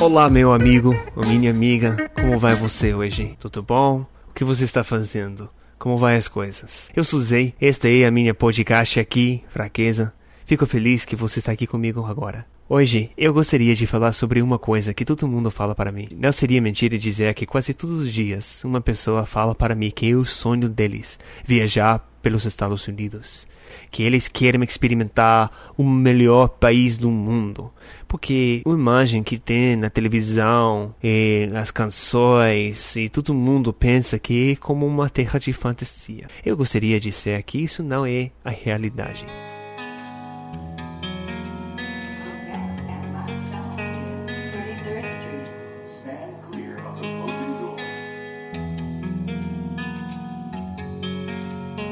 Olá, 0.00 0.30
meu 0.30 0.52
amigo 0.52 0.96
ou 1.14 1.26
minha 1.26 1.50
amiga, 1.50 2.10
como 2.14 2.38
vai 2.38 2.54
você 2.54 2.94
hoje? 2.94 3.36
Tudo 3.40 3.62
bom? 3.62 4.06
O 4.28 4.32
que 4.32 4.44
você 4.44 4.64
está 4.64 4.84
fazendo? 4.84 5.48
Como 5.78 5.96
vai 5.96 6.16
as 6.16 6.28
coisas? 6.28 6.90
Eu 6.94 7.04
sou 7.04 7.20
Zé, 7.20 7.52
esta 7.60 7.88
é 7.88 8.04
a 8.06 8.10
minha 8.10 8.34
podcast 8.34 8.98
aqui, 9.00 9.42
Fraqueza. 9.48 10.12
Fico 10.44 10.64
feliz 10.64 11.04
que 11.04 11.16
você 11.16 11.40
está 11.40 11.52
aqui 11.52 11.66
comigo 11.66 12.04
agora. 12.04 12.46
Hoje 12.68 13.10
eu 13.16 13.32
gostaria 13.32 13.76
de 13.76 13.86
falar 13.86 14.12
sobre 14.12 14.42
uma 14.42 14.58
coisa 14.58 14.92
que 14.92 15.04
todo 15.04 15.28
mundo 15.28 15.52
fala 15.52 15.74
para 15.74 15.92
mim. 15.92 16.08
Não 16.16 16.32
seria 16.32 16.60
mentira 16.60 16.98
dizer 16.98 17.32
que 17.34 17.46
quase 17.46 17.72
todos 17.72 18.00
os 18.00 18.12
dias 18.12 18.64
uma 18.64 18.80
pessoa 18.80 19.24
fala 19.24 19.54
para 19.54 19.74
mim 19.74 19.90
que 19.90 20.10
é 20.10 20.14
o 20.14 20.24
sonho 20.24 20.68
deles 20.68 21.18
viajar 21.44 22.04
pelos 22.26 22.44
Estados 22.44 22.88
Unidos, 22.88 23.46
que 23.88 24.02
eles 24.02 24.26
querem 24.26 24.60
experimentar 24.64 25.72
o 25.76 25.84
melhor 25.84 26.48
país 26.48 26.98
do 26.98 27.08
mundo, 27.08 27.72
porque 28.08 28.62
a 28.66 28.70
imagem 28.70 29.22
que 29.22 29.38
tem 29.38 29.76
na 29.76 29.88
televisão 29.88 30.92
e 31.00 31.48
as 31.54 31.70
canções 31.70 32.96
e 32.96 33.08
todo 33.08 33.32
mundo 33.32 33.72
pensa 33.72 34.18
que 34.18 34.50
é 34.50 34.56
como 34.56 34.84
uma 34.84 35.08
terra 35.08 35.38
de 35.38 35.52
fantasia. 35.52 36.26
Eu 36.44 36.56
gostaria 36.56 36.98
de 36.98 37.10
dizer 37.10 37.40
que 37.44 37.58
isso 37.62 37.80
não 37.80 38.04
é 38.04 38.32
a 38.44 38.50
realidade. 38.50 39.24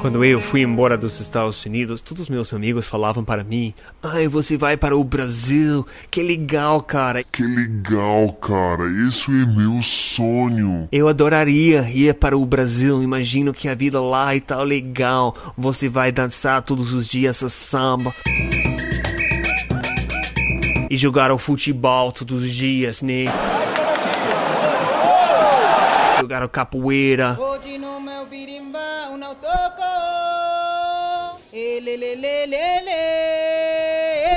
Quando 0.05 0.23
eu 0.23 0.39
fui 0.39 0.61
embora 0.61 0.95
dos 0.95 1.19
Estados 1.19 1.65
Unidos, 1.65 1.99
todos 1.99 2.21
os 2.21 2.29
meus 2.29 2.53
amigos 2.53 2.85
falavam 2.85 3.23
para 3.23 3.43
mim: 3.43 3.73
Ai, 4.03 4.27
você 4.27 4.55
vai 4.55 4.77
para 4.77 4.95
o 4.95 5.03
Brasil, 5.03 5.83
que 6.11 6.21
legal, 6.21 6.79
cara. 6.83 7.23
Que 7.23 7.41
legal, 7.41 8.31
cara, 8.33 8.83
isso 9.07 9.31
é 9.31 9.47
meu 9.47 9.81
sonho. 9.81 10.87
Eu 10.91 11.07
adoraria 11.07 11.89
ir 11.89 12.13
para 12.13 12.37
o 12.37 12.45
Brasil, 12.45 13.01
imagino 13.01 13.51
que 13.51 13.67
a 13.67 13.73
vida 13.73 13.99
lá 13.99 14.35
é 14.35 14.39
tão 14.39 14.61
legal. 14.61 15.35
Você 15.57 15.89
vai 15.89 16.11
dançar 16.11 16.61
todos 16.61 16.93
os 16.93 17.07
dias 17.07 17.41
a 17.41 17.49
samba. 17.49 18.13
E 20.87 20.95
jogar 20.95 21.31
o 21.31 21.39
futebol 21.39 22.11
todos 22.11 22.43
os 22.43 22.51
dias, 22.51 23.01
né? 23.01 23.25
Jogar 26.21 26.43
o 26.43 26.49
capoeira. 26.49 27.35
Autoco. 29.25 29.81
Elelelelele, 31.53 32.55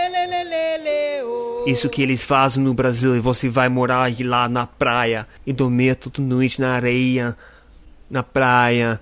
elelelele, 0.07 1.25
oh. 1.25 1.65
Isso 1.67 1.89
que 1.89 2.03
eles 2.03 2.23
fazem 2.23 2.63
no 2.63 2.75
Brasil 2.75 3.17
e 3.17 3.21
você 3.21 3.49
vai 3.49 3.69
morar 3.69 4.11
lá 4.25 4.49
na 4.49 4.67
praia 4.67 5.27
e 5.47 5.53
dormir 5.53 5.97
toda 5.97 6.23
noite 6.23 6.61
na 6.61 6.75
areia, 6.75 7.37
na 8.11 8.23
praia. 8.23 9.01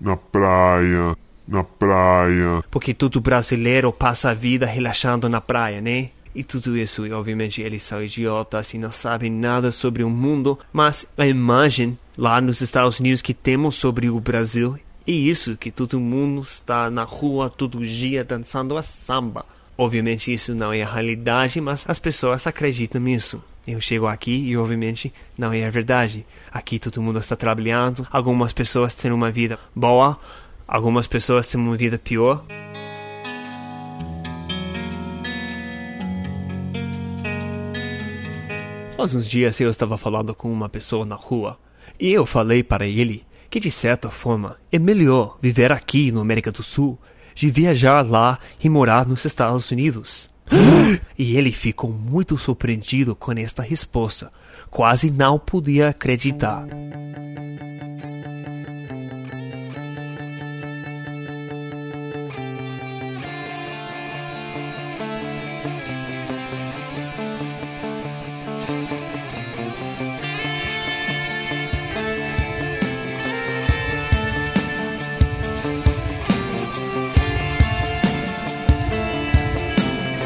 Na 0.00 0.16
praia, 0.16 1.16
na 1.48 1.64
praia. 1.64 2.62
Porque 2.70 2.94
todo 2.94 3.20
brasileiro 3.20 3.92
passa 3.92 4.30
a 4.30 4.34
vida 4.34 4.66
relaxando 4.66 5.28
na 5.28 5.40
praia, 5.40 5.80
né? 5.80 6.10
E 6.36 6.44
tudo 6.44 6.76
isso, 6.76 7.06
e 7.06 7.12
obviamente 7.12 7.62
eles 7.62 7.82
são 7.82 8.02
idiotas 8.02 8.74
e 8.74 8.78
não 8.78 8.92
sabem 8.92 9.30
nada 9.30 9.72
sobre 9.72 10.04
o 10.04 10.10
mundo, 10.10 10.58
mas 10.70 11.10
a 11.16 11.26
imagem 11.26 11.98
lá 12.14 12.42
nos 12.42 12.60
Estados 12.60 13.00
Unidos 13.00 13.22
que 13.22 13.32
temos 13.32 13.76
sobre 13.76 14.10
o 14.10 14.20
Brasil 14.20 14.78
é 15.08 15.10
isso 15.10 15.56
que 15.56 15.70
todo 15.70 15.98
mundo 15.98 16.42
está 16.42 16.90
na 16.90 17.04
rua 17.04 17.48
todo 17.48 17.86
dia 17.86 18.22
dançando 18.22 18.76
a 18.76 18.82
samba. 18.82 19.46
Obviamente 19.78 20.30
isso 20.30 20.54
não 20.54 20.74
é 20.74 20.82
a 20.82 20.92
realidade, 20.92 21.58
mas 21.58 21.86
as 21.88 21.98
pessoas 21.98 22.46
acreditam 22.46 23.00
nisso. 23.00 23.42
Eu 23.66 23.80
chego 23.80 24.06
aqui 24.06 24.32
e 24.32 24.58
obviamente 24.58 25.10
não 25.38 25.54
é 25.54 25.66
a 25.66 25.70
verdade. 25.70 26.26
Aqui 26.52 26.78
todo 26.78 27.00
mundo 27.00 27.18
está 27.18 27.34
trabalhando, 27.34 28.06
algumas 28.10 28.52
pessoas 28.52 28.94
têm 28.94 29.10
uma 29.10 29.30
vida 29.30 29.58
boa, 29.74 30.20
algumas 30.68 31.06
pessoas 31.06 31.48
têm 31.48 31.58
uma 31.58 31.78
vida 31.78 31.96
pior. 31.96 32.44
Faz 39.06 39.14
uns 39.14 39.28
dias 39.28 39.60
eu 39.60 39.70
estava 39.70 39.96
falando 39.96 40.34
com 40.34 40.52
uma 40.52 40.68
pessoa 40.68 41.06
na 41.06 41.14
rua 41.14 41.56
e 41.96 42.10
eu 42.10 42.26
falei 42.26 42.64
para 42.64 42.88
ele 42.88 43.24
que 43.48 43.60
de 43.60 43.70
certa 43.70 44.10
forma 44.10 44.56
é 44.72 44.80
melhor 44.80 45.38
viver 45.40 45.70
aqui 45.70 46.10
no 46.10 46.20
América 46.20 46.50
do 46.50 46.60
Sul 46.60 46.98
de 47.32 47.48
viajar 47.48 48.04
lá 48.04 48.36
e 48.60 48.68
morar 48.68 49.06
nos 49.06 49.24
Estados 49.24 49.70
Unidos. 49.70 50.28
e 51.16 51.36
ele 51.36 51.52
ficou 51.52 51.92
muito 51.92 52.36
surpreendido 52.36 53.14
com 53.14 53.30
esta 53.30 53.62
resposta, 53.62 54.28
quase 54.72 55.08
não 55.08 55.38
podia 55.38 55.90
acreditar. 55.90 56.66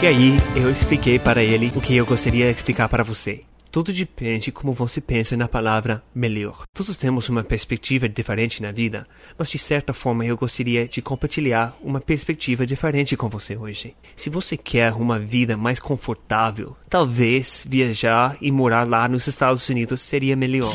E 0.03 0.06
aí, 0.06 0.38
eu 0.56 0.71
expliquei 0.71 1.19
para 1.19 1.43
ele 1.43 1.71
o 1.77 1.81
que 1.81 1.94
eu 1.94 2.06
gostaria 2.06 2.50
de 2.50 2.56
explicar 2.56 2.88
para 2.88 3.03
você. 3.03 3.43
Tudo 3.71 3.93
depende 3.93 4.50
como 4.50 4.72
você 4.72 4.99
pensa 4.99 5.37
na 5.37 5.47
palavra 5.47 6.03
melhor. 6.15 6.62
Todos 6.72 6.97
temos 6.97 7.28
uma 7.28 7.44
perspectiva 7.44 8.09
diferente 8.09 8.62
na 8.62 8.72
vida, 8.72 9.06
mas 9.37 9.50
de 9.50 9.59
certa 9.59 9.93
forma 9.93 10.25
eu 10.25 10.38
gostaria 10.38 10.88
de 10.88 11.03
compartilhar 11.03 11.77
uma 11.83 12.00
perspectiva 12.00 12.65
diferente 12.65 13.15
com 13.15 13.28
você 13.28 13.59
hoje. 13.59 13.94
Se 14.16 14.31
você 14.31 14.56
quer 14.56 14.94
uma 14.94 15.19
vida 15.19 15.55
mais 15.55 15.78
confortável, 15.78 16.75
talvez 16.88 17.67
viajar 17.69 18.38
e 18.41 18.50
morar 18.50 18.88
lá 18.88 19.06
nos 19.06 19.27
Estados 19.27 19.69
Unidos 19.69 20.00
seria 20.00 20.34
melhor. 20.34 20.72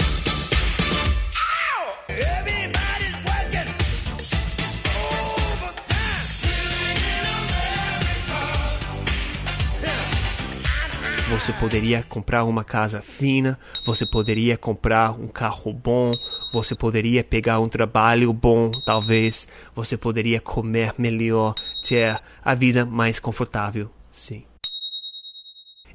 Você 11.45 11.53
poderia 11.53 12.01
comprar 12.01 12.43
uma 12.43 12.63
casa 12.63 13.03
fina, 13.03 13.59
você 13.85 14.03
poderia 14.03 14.57
comprar 14.57 15.11
um 15.11 15.27
carro 15.27 15.71
bom, 15.71 16.09
você 16.51 16.73
poderia 16.73 17.23
pegar 17.23 17.59
um 17.59 17.69
trabalho 17.69 18.33
bom, 18.33 18.71
talvez, 18.83 19.47
você 19.75 19.95
poderia 19.95 20.41
comer 20.41 20.95
melhor, 20.97 21.53
ter 21.87 22.19
a 22.43 22.55
vida 22.55 22.83
mais 22.83 23.19
confortável, 23.19 23.91
sim. 24.09 24.43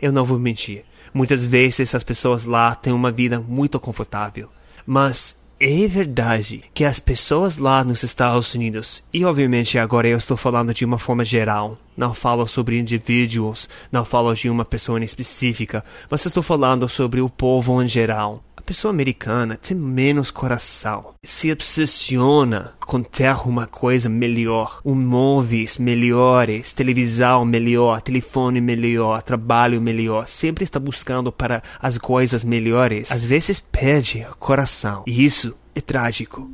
Eu 0.00 0.12
não 0.12 0.25
vou 0.25 0.38
mentir. 0.38 0.84
Muitas 1.12 1.44
vezes 1.44 1.97
as 1.97 2.05
pessoas 2.05 2.44
lá 2.44 2.77
têm 2.77 2.93
uma 2.93 3.11
vida 3.11 3.41
muito 3.41 3.81
confortável, 3.81 4.49
mas 4.87 5.37
é 5.59 5.87
verdade 5.88 6.62
que 6.72 6.84
as 6.84 7.00
pessoas 7.00 7.56
lá 7.56 7.82
nos 7.82 8.05
Estados 8.05 8.55
Unidos, 8.55 9.03
e 9.12 9.25
obviamente 9.25 9.81
agora 9.81 10.06
eu 10.06 10.17
estou 10.17 10.37
falando 10.37 10.72
de 10.72 10.84
uma 10.84 10.99
forma 10.99 11.25
geral, 11.25 11.77
não 12.00 12.15
falo 12.15 12.47
sobre 12.47 12.78
indivíduos, 12.78 13.69
não 13.93 14.06
falo 14.06 14.34
de 14.34 14.49
uma 14.49 14.65
pessoa 14.65 15.05
específica, 15.05 15.84
mas 16.09 16.25
estou 16.25 16.43
falando 16.43 16.88
sobre 16.88 17.21
o 17.21 17.28
povo 17.28 17.83
em 17.83 17.87
geral. 17.87 18.43
A 18.56 18.62
pessoa 18.62 18.91
americana 18.91 19.56
tem 19.56 19.77
menos 19.77 20.31
coração, 20.31 21.12
se 21.22 21.53
obsessiona 21.53 22.72
com 22.87 23.03
ter 23.03 23.37
uma 23.47 23.66
coisa 23.66 24.09
melhor, 24.09 24.81
um 24.83 24.94
móveis 24.94 25.77
melhores, 25.77 26.73
televisão 26.73 27.44
melhor, 27.44 28.00
telefone 28.00 28.62
melhor, 28.62 29.23
trabalho 29.23 29.79
melhor, 29.79 30.26
sempre 30.26 30.64
está 30.64 30.81
buscando 30.81 31.31
para 31.31 31.62
as 31.81 31.99
coisas 31.99 32.44
melhores. 32.44 33.12
Às 33.12 33.26
vezes 33.26 33.61
perde 33.61 34.26
o 34.31 34.37
coração, 34.37 35.02
e 35.06 35.23
isso 35.25 35.55
é 35.75 35.82
trágico. 35.82 36.49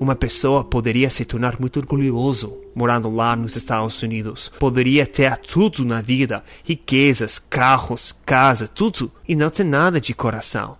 Uma 0.00 0.16
pessoa 0.16 0.64
poderia 0.64 1.10
se 1.10 1.26
tornar 1.26 1.60
muito 1.60 1.78
orgulhoso 1.78 2.56
morando 2.74 3.14
lá 3.14 3.36
nos 3.36 3.54
Estados 3.54 4.02
Unidos. 4.02 4.50
Poderia 4.58 5.06
ter 5.06 5.36
tudo 5.36 5.84
na 5.84 6.00
vida: 6.00 6.42
riquezas, 6.64 7.38
carros, 7.38 8.18
casa, 8.24 8.66
tudo, 8.66 9.12
e 9.28 9.36
não 9.36 9.50
ter 9.50 9.62
nada 9.62 10.00
de 10.00 10.14
coração. 10.14 10.74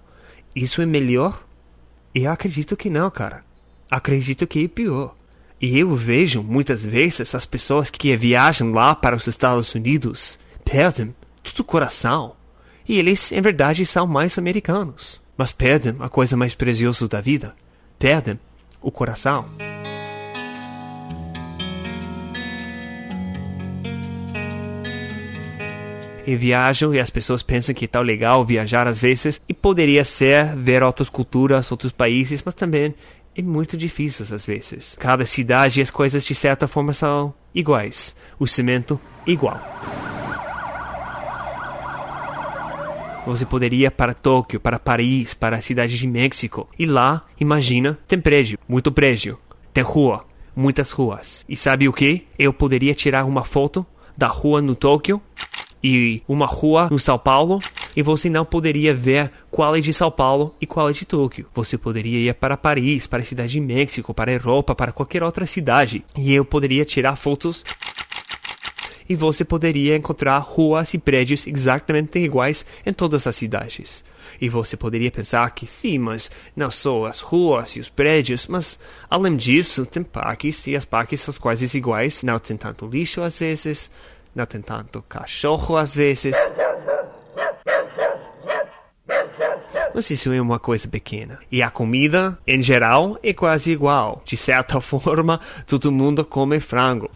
Isso 0.57 0.81
é 0.81 0.87
melhor? 0.87 1.45
Eu 2.15 2.33
acredito 2.33 2.75
que 2.79 2.89
não, 2.89 3.11
cara. 3.11 3.45
Acredito 3.91 4.47
que 4.47 4.65
é 4.65 4.69
pior. 4.69 5.15
E 5.61 5.79
eu 5.79 5.95
vejo 5.95 6.43
muitas 6.43 6.83
vezes 6.83 7.35
as 7.35 7.45
pessoas 7.45 7.91
que 7.91 8.17
viajam 8.17 8.73
lá 8.73 8.95
para 8.95 9.15
os 9.15 9.27
Estados 9.27 9.75
Unidos 9.75 10.39
perdem 10.65 11.15
todo 11.43 11.61
o 11.61 11.65
coração. 11.65 12.33
E 12.89 12.99
eles, 12.99 13.31
em 13.33 13.41
verdade, 13.43 13.85
são 13.85 14.07
mais 14.07 14.39
americanos. 14.39 15.21
mas 15.37 15.53
perdem 15.53 15.95
a 16.01 16.09
coisa 16.09 16.39
mais 16.39 16.55
preciosa 16.55 17.07
da 17.07 17.21
vida. 17.21 17.55
Perdem 17.99 18.41
o 18.81 18.91
coração. 18.91 19.47
E 26.27 26.37
viajam 26.37 26.95
e 26.95 27.01
as 27.01 27.11
pessoas 27.11 27.43
pensam 27.43 27.75
que 27.75 27.87
é 27.87 27.89
tão 27.89 28.03
legal 28.03 28.45
viajar 28.45 28.87
às 28.87 28.99
vezes 28.99 29.41
e 29.49 29.55
poderia 29.55 30.05
ser 30.05 30.55
ver 30.55 30.83
outras 30.83 31.09
culturas, 31.09 31.71
outros 31.71 31.93
países, 31.93 32.43
mas 32.45 32.55
também 32.55 32.95
é 33.37 33.43
muito 33.43 33.77
difícil 33.77 34.27
às 34.33 34.45
vezes. 34.45 34.97
Cada 34.99 35.25
cidade 35.27 35.83
as 35.83 35.91
coisas 35.91 36.25
de 36.25 36.35
certa 36.35 36.69
forma 36.69 36.93
são 36.93 37.35
iguais. 37.55 38.15
O 38.39 38.47
cimento 38.47 39.01
igual. 39.27 39.61
Você 43.27 43.45
poderia 43.45 43.89
ir 43.89 43.91
para 43.91 44.15
Tóquio, 44.15 44.59
para 44.59 44.79
Paris, 44.79 45.35
para 45.35 45.57
a 45.57 45.63
cidade 45.63 45.97
de 45.97 46.07
México. 46.07 46.67
E 46.79 46.87
lá, 46.87 47.25
imagina, 47.39 47.99
tem 48.09 48.21
prédio, 48.21 48.59
muito 48.69 48.91
prédio. 48.91 49.39
Tem 49.73 49.85
rua, 49.85 50.25
muitas 50.57 50.91
ruas. 50.91 51.45
E 51.49 51.55
sabe 51.55 51.89
o 51.89 51.93
que? 51.93 52.27
Eu 52.39 52.53
poderia 52.53 52.95
tirar 52.95 53.25
uma 53.25 53.45
foto 53.45 53.87
da 54.17 54.27
rua 54.27 54.61
no 54.61 54.75
Tóquio 54.75 55.21
e 55.83 56.23
uma 56.27 56.47
rua 56.47 56.89
no 56.91 56.99
São 56.99 57.19
Paulo 57.19 57.61
e 57.97 58.03
você 58.03 58.31
não 58.31 58.45
poderia 58.45 58.95
ver 58.95 59.31
qual 59.51 59.75
é 59.75 59.81
de 59.81 59.93
São 59.93 60.11
Paulo 60.11 60.55
e 60.61 60.67
qual 60.67 60.89
é 60.89 60.93
de 60.93 61.05
Tóquio. 61.05 61.47
Você 61.55 61.77
poderia 61.77 62.31
ir 62.31 62.35
para 62.35 62.57
Paris, 62.57 63.07
para 63.07 63.21
a 63.21 63.25
cidade 63.25 63.53
de 63.53 63.61
México, 63.61 64.15
para 64.15 64.31
a 64.31 64.35
Europa, 64.35 64.75
para 64.75 64.93
qualquer 64.93 65.23
outra 65.23 65.47
cidade. 65.47 66.05
E 66.17 66.33
eu 66.33 66.45
poderia 66.45 66.85
tirar 66.85 67.17
fotos 67.17 67.65
e 69.11 69.17
você 69.17 69.45
poderia 69.45 69.97
encontrar 69.97 70.39
ruas 70.39 70.95
e 70.95 70.99
prédios 70.99 71.45
exatamente 71.45 72.17
iguais 72.21 72.65
em 72.87 72.93
todas 72.93 73.27
as 73.27 73.35
cidades. 73.35 74.05
E 74.41 74.49
você 74.49 74.77
poderia 74.77 75.11
pensar 75.11 75.51
que 75.51 75.67
sim, 75.67 75.99
mas 75.99 76.31
não 76.55 76.71
só 76.71 77.07
as 77.07 77.19
ruas 77.19 77.75
e 77.75 77.81
os 77.81 77.89
prédios, 77.89 78.47
mas 78.47 78.79
além 79.11 79.37
disso, 79.37 79.85
tem 79.85 80.05
parques 80.05 80.65
e 80.69 80.77
as 80.77 80.85
parques 80.85 81.23
são 81.23 81.35
quase 81.35 81.77
iguais. 81.77 82.23
Não 82.23 82.39
tem 82.39 82.57
tanto 82.57 82.87
lixo 82.87 83.21
às 83.21 83.37
vezes, 83.37 83.91
não 84.33 84.47
tem 84.47 84.63
tanto 84.63 85.03
cachorro 85.03 85.77
às 85.77 85.93
vezes. 85.93 86.37
Mas 89.93 90.09
isso 90.09 90.33
é 90.33 90.41
uma 90.41 90.61
coisa 90.61 90.87
pequena. 90.87 91.41
E 91.51 91.65
a 91.65 91.69
comida, 91.69 92.39
em 92.47 92.63
geral, 92.63 93.19
é 93.25 93.35
quase 93.35 93.73
igual. 93.73 94.23
De 94.25 94.37
certa 94.37 94.79
forma, 94.81 95.41
todo 95.67 95.91
mundo 95.91 96.25
come 96.25 96.61
frango. 96.61 97.11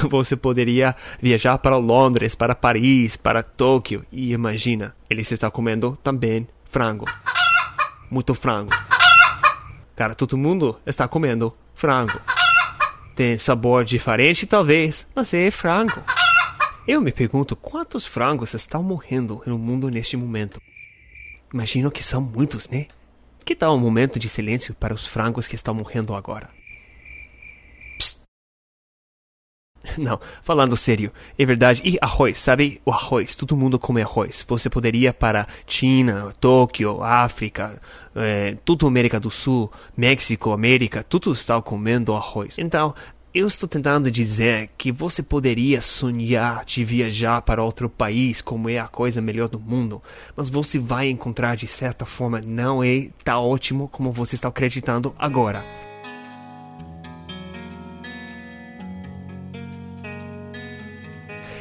Você 0.10 0.36
poderia 0.36 0.94
viajar 1.20 1.58
para 1.58 1.76
Londres, 1.76 2.34
para 2.34 2.54
Paris, 2.54 3.16
para 3.16 3.42
Tóquio 3.42 4.04
e 4.10 4.32
imagina, 4.32 4.94
eles 5.08 5.30
estão 5.30 5.50
comendo 5.50 5.98
também 6.02 6.46
frango. 6.64 7.06
Muito 8.10 8.34
frango. 8.34 8.70
Cara, 9.96 10.14
todo 10.14 10.36
mundo 10.36 10.78
está 10.84 11.06
comendo 11.06 11.52
frango. 11.74 12.20
Tem 13.14 13.38
sabor 13.38 13.84
diferente, 13.84 14.46
talvez, 14.46 15.08
mas 15.14 15.32
é 15.32 15.50
frango. 15.50 16.02
Eu 16.86 17.00
me 17.00 17.12
pergunto 17.12 17.56
quantos 17.56 18.04
frangos 18.04 18.52
estão 18.52 18.82
morrendo 18.82 19.40
no 19.46 19.56
mundo 19.56 19.88
neste 19.88 20.16
momento. 20.16 20.60
Imagino 21.52 21.90
que 21.90 22.02
são 22.02 22.20
muitos, 22.20 22.68
né? 22.68 22.88
Que 23.44 23.54
tal 23.54 23.74
um 23.76 23.78
momento 23.78 24.18
de 24.18 24.28
silêncio 24.28 24.74
para 24.74 24.92
os 24.92 25.06
frangos 25.06 25.46
que 25.46 25.54
estão 25.54 25.72
morrendo 25.72 26.14
agora? 26.14 26.50
Não, 29.98 30.20
falando 30.42 30.76
sério, 30.76 31.12
é 31.38 31.44
verdade. 31.44 31.82
E 31.84 31.98
arroz, 32.00 32.40
sabe? 32.40 32.80
O 32.84 32.90
arroz, 32.90 33.36
todo 33.36 33.56
mundo 33.56 33.78
come 33.78 34.02
arroz. 34.02 34.44
Você 34.46 34.68
poderia 34.68 35.12
para 35.12 35.46
China, 35.66 36.34
Tóquio, 36.40 37.02
África, 37.02 37.80
é, 38.14 38.56
tudo 38.64 38.86
América 38.86 39.18
do 39.18 39.30
Sul, 39.30 39.70
México, 39.96 40.52
América, 40.52 41.02
tudo 41.02 41.32
está 41.32 41.60
comendo 41.60 42.14
arroz. 42.14 42.58
Então, 42.58 42.94
eu 43.34 43.48
estou 43.48 43.68
tentando 43.68 44.10
dizer 44.12 44.70
que 44.78 44.92
você 44.92 45.20
poderia 45.20 45.80
sonhar 45.80 46.64
de 46.64 46.84
viajar 46.84 47.42
para 47.42 47.64
outro 47.64 47.90
país 47.90 48.40
como 48.40 48.68
é 48.68 48.78
a 48.78 48.86
coisa 48.86 49.20
melhor 49.20 49.48
do 49.48 49.58
mundo, 49.58 50.00
mas 50.36 50.48
você 50.48 50.78
vai 50.78 51.08
encontrar 51.08 51.56
de 51.56 51.66
certa 51.66 52.06
forma 52.06 52.40
não 52.40 52.82
é 52.82 53.08
tão 53.24 53.42
ótimo 53.42 53.88
como 53.88 54.12
você 54.12 54.36
está 54.36 54.46
acreditando 54.48 55.12
agora. 55.18 55.64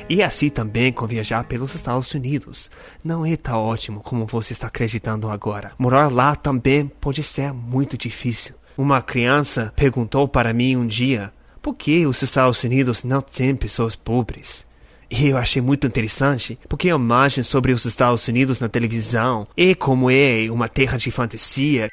E 0.10 0.22
assim 0.22 0.50
também 0.50 0.92
com 0.92 1.08
viajar 1.08 1.46
pelos 1.46 1.74
Estados 1.74 2.14
Unidos. 2.14 2.70
Não 3.04 3.26
é 3.26 3.38
tão 3.38 3.60
ótimo 3.60 4.02
como 4.02 4.26
você 4.26 4.54
está 4.54 4.68
acreditando 4.68 5.30
agora. 5.30 5.72
Morar 5.78 6.12
lá 6.12 6.36
também 6.36 6.88
pode 6.88 7.24
ser 7.24 7.54
muito 7.54 7.98
difícil. 7.98 8.56
Uma 8.78 9.02
criança 9.02 9.72
perguntou 9.76 10.28
para 10.28 10.54
mim 10.54 10.76
um 10.76 10.86
dia 10.86 11.32
por 11.62 11.74
que 11.76 12.06
os 12.06 12.22
Estados 12.22 12.64
Unidos 12.64 13.04
não 13.04 13.22
têm 13.22 13.56
pessoas 13.56 13.96
pobres. 13.96 14.66
E 15.10 15.28
eu 15.28 15.38
achei 15.38 15.62
muito 15.62 15.86
interessante, 15.86 16.58
porque 16.68 16.90
a 16.90 16.96
imagem 16.96 17.44
sobre 17.44 17.72
os 17.72 17.86
Estados 17.86 18.28
Unidos 18.28 18.60
na 18.60 18.68
televisão 18.68 19.48
é 19.56 19.76
como 19.76 20.10
é 20.10 20.48
uma 20.50 20.68
terra 20.68 20.98
de 20.98 21.12
fantasia 21.12 21.88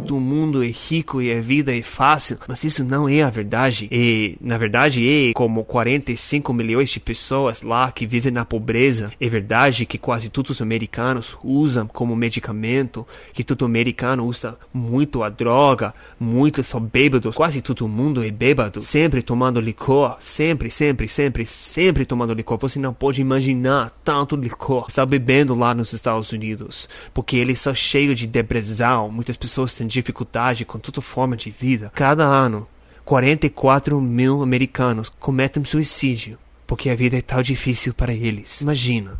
todo 0.00 0.20
mundo 0.20 0.62
é 0.62 0.68
rico 0.68 1.20
e 1.20 1.32
a 1.32 1.40
vida 1.40 1.76
é 1.76 1.82
fácil, 1.82 2.38
mas 2.46 2.64
isso 2.64 2.84
não 2.84 3.08
é 3.08 3.22
a 3.22 3.30
verdade. 3.30 3.88
E, 3.90 4.36
na 4.40 4.58
verdade, 4.58 5.06
é 5.08 5.32
como 5.32 5.64
45 5.64 6.52
milhões 6.52 6.90
de 6.90 7.00
pessoas 7.00 7.62
lá 7.62 7.90
que 7.90 8.06
vivem 8.06 8.32
na 8.32 8.44
pobreza. 8.44 9.10
É 9.20 9.28
verdade 9.28 9.86
que 9.86 9.98
quase 9.98 10.28
todos 10.28 10.52
os 10.52 10.62
americanos 10.62 11.36
usam 11.42 11.86
como 11.86 12.14
medicamento, 12.16 13.06
que 13.32 13.44
todo 13.44 13.64
americano 13.64 14.26
usa 14.26 14.56
muito 14.72 15.22
a 15.22 15.28
droga, 15.28 15.92
muitos 16.18 16.66
são 16.66 16.80
bêbados, 16.80 17.34
quase 17.34 17.62
todo 17.62 17.88
mundo 17.88 18.24
é 18.24 18.30
bêbado, 18.30 18.80
sempre 18.82 19.22
tomando 19.22 19.60
licor, 19.60 20.16
sempre, 20.20 20.70
sempre, 20.70 21.08
sempre, 21.08 21.46
sempre 21.46 22.04
tomando 22.04 22.34
licor. 22.34 22.58
Você 22.58 22.78
não 22.78 22.92
pode 22.92 23.20
imaginar 23.20 23.90
tanto 24.04 24.36
licor 24.36 24.86
está 24.88 25.06
bebendo 25.06 25.54
lá 25.54 25.74
nos 25.74 25.92
Estados 25.92 26.32
Unidos, 26.32 26.88
porque 27.14 27.36
eles 27.36 27.60
são 27.60 27.74
cheios 27.74 28.18
de 28.18 28.26
depressão, 28.26 29.10
muitas 29.10 29.36
pessoas 29.36 29.74
têm 29.74 29.86
dificuldade 29.88 30.64
com 30.64 30.78
toda 30.78 31.00
forma 31.00 31.36
de 31.36 31.50
vida. 31.50 31.90
Cada 31.94 32.24
ano, 32.24 32.66
44 33.04 34.00
mil 34.00 34.42
americanos 34.42 35.08
cometem 35.08 35.64
suicídio 35.64 36.38
porque 36.68 36.90
a 36.90 36.94
vida 36.94 37.16
é 37.16 37.22
tão 37.22 37.40
difícil 37.40 37.94
para 37.94 38.12
eles. 38.12 38.60
Imagina. 38.60 39.18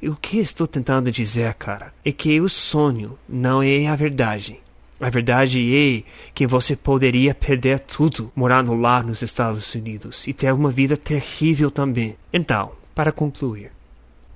E 0.00 0.08
o 0.08 0.16
que 0.16 0.38
estou 0.38 0.66
tentando 0.66 1.12
dizer, 1.12 1.52
cara, 1.54 1.92
é 2.02 2.10
que 2.10 2.40
o 2.40 2.48
sonho 2.48 3.18
não 3.28 3.62
é 3.62 3.86
a 3.86 3.94
verdade. 3.94 4.58
A 4.98 5.10
verdade 5.10 5.60
é 5.76 6.02
que 6.34 6.46
você 6.46 6.74
poderia 6.74 7.34
perder 7.34 7.80
tudo 7.80 8.32
morando 8.34 8.74
lá 8.74 9.02
nos 9.02 9.20
Estados 9.20 9.74
Unidos 9.74 10.26
e 10.26 10.32
ter 10.32 10.52
uma 10.54 10.70
vida 10.70 10.96
terrível 10.96 11.70
também. 11.70 12.16
Então, 12.32 12.72
para 12.94 13.12
concluir, 13.12 13.70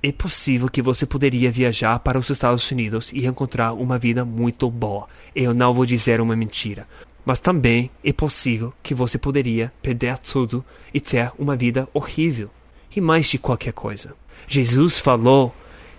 é 0.03 0.11
possível 0.11 0.67
que 0.67 0.81
você 0.81 1.05
poderia 1.05 1.51
viajar 1.51 1.99
para 1.99 2.17
os 2.17 2.29
Estados 2.29 2.69
Unidos 2.71 3.11
e 3.13 3.27
encontrar 3.27 3.73
uma 3.73 3.99
vida 3.99 4.25
muito 4.25 4.69
boa. 4.69 5.07
Eu 5.35 5.53
não 5.53 5.73
vou 5.73 5.85
dizer 5.85 6.19
uma 6.19 6.35
mentira. 6.35 6.87
Mas 7.23 7.39
também 7.39 7.91
é 8.03 8.11
possível 8.11 8.73
que 8.81 8.95
você 8.95 9.17
poderia 9.17 9.71
perder 9.81 10.17
tudo 10.17 10.65
e 10.91 10.99
ter 10.99 11.31
uma 11.37 11.55
vida 11.55 11.87
horrível. 11.93 12.49
E 12.95 12.99
mais 12.99 13.27
de 13.27 13.37
qualquer 13.37 13.73
coisa. 13.73 14.15
Jesus 14.47 14.97
falou 14.97 15.53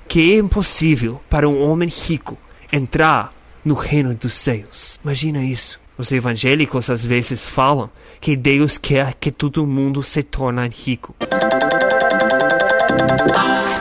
que 0.09 0.35
é 0.35 0.38
impossível 0.38 1.21
para 1.30 1.49
um 1.49 1.62
homem 1.62 1.88
rico 1.88 2.37
entrar 2.73 3.32
no 3.64 3.75
reino 3.75 4.14
dos 4.14 4.32
céus. 4.32 4.99
Imagina 5.04 5.44
isso. 5.44 5.80
Os 5.97 6.11
evangélicos 6.11 6.90
às 6.90 7.06
vezes 7.06 7.47
falam 7.49 7.88
que 8.21 8.35
Deus 8.35 8.76
quer 8.76 9.14
que 9.14 9.30
todo 9.30 9.66
mundo 9.66 10.02
se 10.02 10.23
torne 10.23 10.68
rico. 10.68 11.14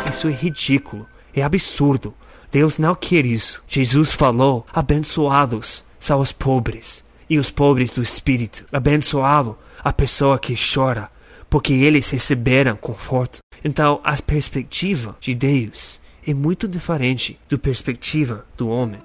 Isso 0.09 0.27
é 0.27 0.31
ridículo, 0.31 1.07
é 1.33 1.41
absurdo. 1.41 2.13
Deus 2.51 2.77
não 2.77 2.93
quer 2.93 3.25
isso. 3.25 3.63
Jesus 3.67 4.11
falou: 4.11 4.65
abençoados 4.73 5.83
são 5.99 6.19
os 6.19 6.31
pobres 6.31 7.03
e 7.29 7.37
os 7.37 7.49
pobres 7.49 7.95
do 7.95 8.03
espírito. 8.03 8.65
Abençoado 8.71 9.57
a 9.83 9.93
pessoa 9.93 10.37
que 10.37 10.55
chora, 10.55 11.09
porque 11.49 11.73
eles 11.73 12.09
receberam 12.09 12.75
conforto. 12.75 13.39
Então, 13.63 14.01
a 14.03 14.15
perspectiva 14.21 15.15
de 15.19 15.33
Deus 15.33 16.01
é 16.27 16.33
muito 16.33 16.67
diferente 16.67 17.39
da 17.49 17.57
perspectiva 17.57 18.45
do 18.57 18.69
homem. 18.69 18.99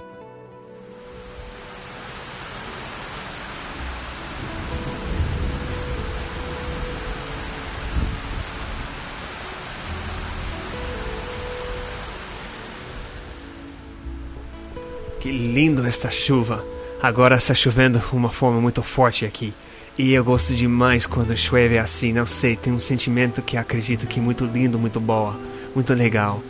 Que 15.26 15.33
lindo 15.33 15.85
esta 15.85 16.09
chuva. 16.09 16.64
Agora 17.02 17.35
está 17.35 17.52
chovendo 17.52 18.00
uma 18.12 18.28
forma 18.28 18.61
muito 18.61 18.80
forte 18.80 19.25
aqui. 19.25 19.52
E 19.99 20.12
eu 20.12 20.23
gosto 20.23 20.54
demais 20.54 21.04
quando 21.04 21.37
chove 21.37 21.76
assim, 21.78 22.12
não 22.12 22.25
sei, 22.25 22.54
tem 22.54 22.73
um 22.73 22.78
sentimento 22.78 23.42
que 23.42 23.56
acredito 23.56 24.06
que 24.06 24.21
é 24.21 24.23
muito 24.23 24.45
lindo, 24.45 24.78
muito 24.78 25.00
boa, 25.00 25.37
muito 25.75 25.92
legal. 25.95 26.40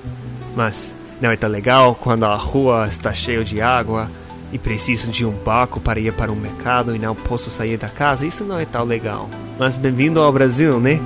Mas 0.55 0.95
não 1.23 1.31
é 1.31 1.37
tão 1.39 1.49
legal 1.49 1.95
quando 1.95 2.27
a 2.27 2.37
rua 2.37 2.87
está 2.87 3.15
cheia 3.15 3.43
de 3.43 3.63
água 3.63 4.11
e 4.53 4.59
preciso 4.59 5.11
de 5.11 5.25
um 5.25 5.33
barco 5.33 5.81
para 5.81 5.99
ir 5.99 6.13
para 6.13 6.31
o 6.31 6.37
mercado 6.37 6.95
e 6.95 6.99
não 6.99 7.15
posso 7.15 7.49
sair 7.49 7.79
da 7.79 7.89
casa. 7.89 8.27
Isso 8.27 8.45
não 8.45 8.59
é 8.59 8.67
tão 8.67 8.85
legal. 8.85 9.31
Mas 9.59 9.79
bem-vindo 9.79 10.21
ao 10.21 10.31
Brasil, 10.31 10.79
né? 10.79 11.01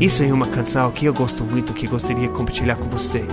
Isso 0.00 0.24
é 0.24 0.32
uma 0.32 0.46
canção 0.46 0.90
que 0.90 1.04
eu 1.04 1.12
gosto 1.12 1.44
muito, 1.44 1.74
que 1.74 1.86
gostaria 1.86 2.28
de 2.28 2.34
compartilhar 2.34 2.76
com 2.76 2.88
você. 2.88 3.26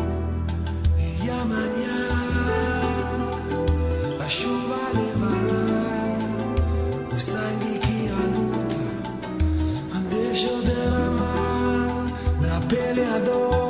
soñador. 13.12 13.61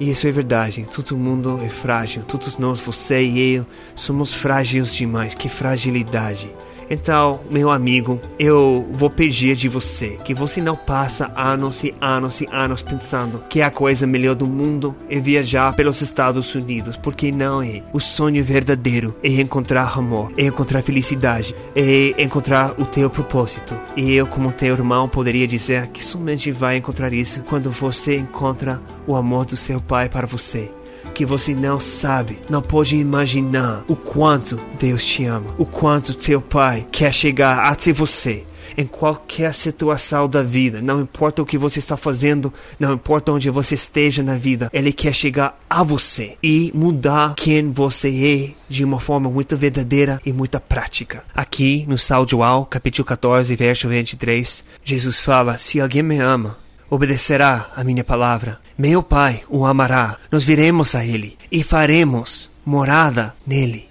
E 0.00 0.10
isso 0.10 0.26
é 0.26 0.30
verdade. 0.30 0.86
Todo 0.94 1.16
mundo 1.16 1.60
é 1.64 1.68
frágil. 1.68 2.22
Todos 2.22 2.56
nós, 2.56 2.80
você 2.80 3.20
e 3.20 3.54
eu, 3.54 3.66
somos 3.94 4.32
frágeis 4.32 4.94
demais. 4.94 5.34
Que 5.34 5.48
fragilidade. 5.48 6.50
Então, 6.90 7.40
meu 7.50 7.70
amigo, 7.70 8.20
eu 8.38 8.86
vou 8.92 9.10
pedir 9.10 9.54
de 9.56 9.68
você 9.68 10.18
que 10.24 10.34
você 10.34 10.60
não 10.60 10.76
passa 10.76 11.30
anos 11.36 11.84
e 11.84 11.94
anos 12.00 12.40
e 12.40 12.48
anos 12.50 12.82
pensando 12.82 13.42
que 13.48 13.60
a 13.60 13.70
coisa 13.70 14.06
melhor 14.06 14.34
do 14.34 14.46
mundo 14.46 14.96
é 15.08 15.18
viajar 15.18 15.74
pelos 15.74 16.00
Estados 16.00 16.54
Unidos, 16.54 16.96
porque 16.96 17.30
não 17.30 17.62
é. 17.62 17.82
O 17.92 18.00
sonho 18.00 18.42
verdadeiro 18.42 19.14
é 19.22 19.28
encontrar 19.28 19.98
amor, 19.98 20.32
é 20.36 20.44
encontrar 20.44 20.82
felicidade, 20.82 21.54
é 21.74 22.22
encontrar 22.22 22.74
o 22.78 22.84
teu 22.84 23.10
propósito. 23.10 23.76
E 23.96 24.14
eu, 24.14 24.26
como 24.26 24.52
teu 24.52 24.74
irmão, 24.74 25.08
poderia 25.08 25.46
dizer 25.46 25.88
que 25.88 26.02
somente 26.02 26.50
vai 26.50 26.76
encontrar 26.76 27.12
isso 27.12 27.42
quando 27.42 27.70
você 27.70 28.16
encontra 28.16 28.80
o 29.06 29.16
amor 29.16 29.44
do 29.44 29.56
seu 29.56 29.80
pai 29.80 30.08
para 30.08 30.26
você 30.26 30.70
que 31.14 31.24
você 31.24 31.54
não 31.54 31.80
sabe, 31.80 32.38
não 32.48 32.62
pode 32.62 32.96
imaginar 32.96 33.84
o 33.88 33.96
quanto 33.96 34.58
Deus 34.78 35.04
te 35.04 35.24
ama, 35.24 35.54
o 35.58 35.66
quanto 35.66 36.14
teu 36.14 36.40
pai 36.40 36.86
quer 36.90 37.12
chegar 37.12 37.60
até 37.60 37.92
você. 37.92 38.44
Em 38.76 38.86
qualquer 38.86 39.52
situação 39.54 40.28
da 40.28 40.42
vida, 40.42 40.80
não 40.80 41.00
importa 41.00 41.42
o 41.42 41.46
que 41.46 41.58
você 41.58 41.80
está 41.80 41.96
fazendo, 41.96 42.52
não 42.78 42.92
importa 42.92 43.32
onde 43.32 43.50
você 43.50 43.74
esteja 43.74 44.22
na 44.22 44.36
vida, 44.36 44.70
Ele 44.72 44.92
quer 44.92 45.12
chegar 45.12 45.58
a 45.68 45.82
você 45.82 46.36
e 46.40 46.70
mudar 46.74 47.34
quem 47.34 47.72
você 47.72 48.08
é 48.08 48.54
de 48.68 48.84
uma 48.84 49.00
forma 49.00 49.28
muito 49.30 49.56
verdadeira 49.56 50.20
e 50.24 50.32
muito 50.32 50.60
prática. 50.60 51.24
Aqui 51.34 51.84
no 51.88 51.98
Salmo 51.98 52.28
João, 52.28 52.64
capítulo 52.64 53.04
14, 53.04 53.56
verso 53.56 53.88
23, 53.88 54.64
Jesus 54.84 55.22
fala: 55.22 55.58
Se 55.58 55.80
alguém 55.80 56.02
me 56.02 56.18
ama, 56.18 56.56
obedecerá 56.90 57.70
a 57.74 57.84
minha 57.84 58.04
palavra. 58.04 58.58
Meu 58.76 59.02
Pai 59.02 59.42
o 59.48 59.66
amará, 59.66 60.16
nós 60.30 60.44
viremos 60.44 60.94
a 60.94 61.04
Ele 61.04 61.36
e 61.50 61.62
faremos 61.62 62.50
morada 62.64 63.34
nele. 63.46 63.88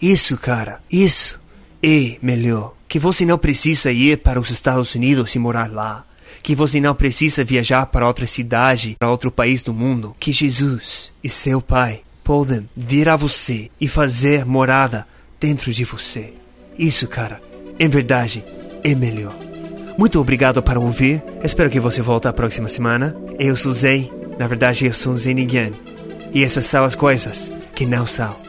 Isso, 0.00 0.36
cara, 0.36 0.80
isso 0.90 1.40
é 1.82 2.16
melhor. 2.22 2.74
Que 2.88 2.98
você 2.98 3.24
não 3.24 3.38
precisa 3.38 3.92
ir 3.92 4.18
para 4.18 4.40
os 4.40 4.50
Estados 4.50 4.94
Unidos 4.94 5.34
e 5.34 5.38
morar 5.38 5.70
lá. 5.70 6.04
Que 6.42 6.54
você 6.54 6.80
não 6.80 6.94
precisa 6.94 7.44
viajar 7.44 7.86
para 7.86 8.06
outra 8.06 8.26
cidade, 8.26 8.96
para 8.98 9.10
outro 9.10 9.30
país 9.30 9.62
do 9.62 9.74
mundo. 9.74 10.16
Que 10.18 10.32
Jesus 10.32 11.12
e 11.22 11.28
seu 11.28 11.60
Pai 11.60 12.00
podem 12.24 12.68
vir 12.76 13.08
a 13.08 13.16
você 13.16 13.70
e 13.80 13.88
fazer 13.88 14.44
morada 14.44 15.06
dentro 15.40 15.72
de 15.72 15.84
você. 15.84 16.32
Isso, 16.78 17.08
cara, 17.08 17.40
em 17.78 17.88
verdade, 17.88 18.44
é 18.84 18.94
melhor. 18.94 19.47
Muito 19.98 20.20
obrigado 20.20 20.62
para 20.62 20.78
ouvir. 20.78 21.20
Espero 21.42 21.68
que 21.68 21.80
você 21.80 22.00
volte 22.00 22.28
a 22.28 22.32
próxima 22.32 22.68
semana. 22.68 23.16
Eu 23.36 23.56
sou 23.56 23.72
Zay. 23.72 24.08
Na 24.38 24.46
verdade, 24.46 24.86
eu 24.86 24.94
sou 24.94 25.12
Zay 25.16 25.34
Ninguém. 25.34 25.72
E 26.32 26.44
essas 26.44 26.66
são 26.66 26.84
as 26.84 26.94
coisas 26.94 27.52
que 27.74 27.84
não 27.84 28.06
são. 28.06 28.47